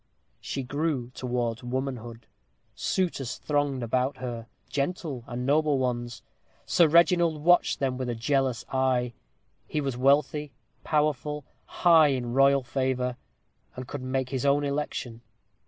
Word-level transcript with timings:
She 0.39 0.63
grew 0.63 1.11
towards 1.11 1.63
womanhood. 1.63 2.25
Suitors 2.73 3.35
thronged 3.37 3.83
around 3.83 4.17
her 4.17 4.47
gentle 4.67 5.23
and 5.27 5.45
noble 5.45 5.77
ones. 5.77 6.23
Sir 6.65 6.87
Reginald 6.87 7.43
watched 7.43 7.77
them 7.79 7.99
with 7.99 8.09
a 8.09 8.15
jealous 8.15 8.65
eye. 8.69 9.13
He 9.67 9.79
was 9.79 9.97
wealthy, 9.97 10.53
powerful, 10.83 11.45
high 11.65 12.07
in 12.07 12.33
royal 12.33 12.63
favor; 12.63 13.15
and 13.75 13.87
could 13.87 14.01
make 14.01 14.29
his 14.29 14.43
own 14.43 14.63
election. 14.63 15.21